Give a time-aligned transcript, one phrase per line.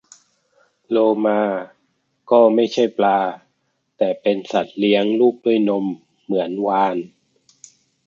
[0.89, 1.41] โลมา
[2.31, 3.19] ก็ไม่ใช่ปลา
[3.97, 5.85] แต่เป็นสัตว์เลี้ยงลูกด้วยนม
[6.23, 6.97] เหมือนวาฬ